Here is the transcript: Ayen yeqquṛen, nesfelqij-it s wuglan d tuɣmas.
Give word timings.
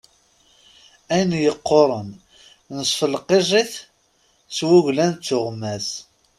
Ayen 1.13 1.31
yeqquṛen, 1.45 2.09
nesfelqij-it 2.75 3.73
s 4.55 4.59
wuglan 4.67 5.11
d 5.15 5.21
tuɣmas. 5.25 5.87